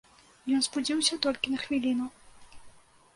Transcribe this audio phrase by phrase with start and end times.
[0.59, 2.07] Ён спудзіўся толькі на хвіліну.